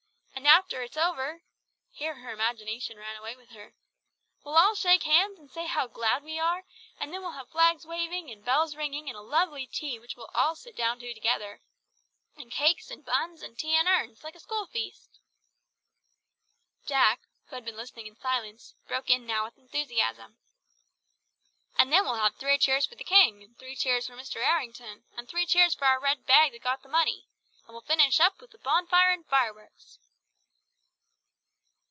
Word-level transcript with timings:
And 0.33 0.47
after 0.47 0.81
it's 0.81 0.97
over" 0.97 1.43
here 1.91 2.15
her 2.15 2.31
imagination 2.33 2.97
ran 2.97 3.15
away 3.15 3.35
with 3.35 3.49
her 3.51 3.75
"we'll 4.43 4.57
all 4.57 4.73
shake 4.73 5.03
hands, 5.03 5.37
and 5.37 5.51
say 5.51 5.67
how 5.67 5.85
glad 5.85 6.23
we 6.23 6.39
are, 6.39 6.63
and 6.99 7.13
then 7.13 7.21
we'll 7.21 7.33
have 7.33 7.51
flags 7.51 7.85
waving 7.85 8.31
and 8.31 8.43
bells 8.43 8.75
ringing, 8.75 9.07
and 9.07 9.15
a 9.15 9.21
lovely 9.21 9.67
tea 9.67 9.99
which 9.99 10.17
we'll 10.17 10.55
sit 10.55 10.75
down 10.75 10.97
to 10.99 11.07
all 11.07 11.13
together, 11.13 11.61
with 12.35 12.49
cakes 12.49 12.89
and 12.89 13.05
buns, 13.05 13.43
and 13.43 13.57
tea 13.59 13.75
in 13.77 13.87
urns, 13.87 14.23
like 14.23 14.33
a 14.33 14.39
schoolfeast!" 14.39 15.19
Jack, 16.87 17.21
who 17.47 17.55
had 17.55 17.63
been 17.63 17.77
listening 17.77 18.07
in 18.07 18.15
silence, 18.15 18.73
broke 18.87 19.09
in 19.11 19.27
now 19.27 19.45
with 19.45 19.59
enthusiasm. 19.59 20.37
"And 21.77 21.93
then 21.93 22.03
we'll 22.03 22.15
have 22.15 22.35
three 22.35 22.57
cheers 22.57 22.87
for 22.87 22.95
the 22.95 23.03
King, 23.03 23.43
and 23.43 23.57
three 23.59 23.75
cheers 23.75 24.07
for 24.07 24.15
Mr. 24.15 24.37
Errington, 24.37 25.05
and 25.15 25.29
three 25.29 25.45
cheers 25.45 25.75
for 25.75 25.85
our 25.85 25.99
red 25.99 26.25
bag 26.25 26.51
that 26.53 26.63
got 26.63 26.81
the 26.81 26.89
money, 26.89 27.27
and 27.67 27.73
we'll 27.75 27.81
finish 27.81 28.19
up 28.19 28.41
with 28.41 28.53
a 28.55 28.59
bonfire 28.59 29.11
and 29.11 29.25
fireworks!" 29.27 29.99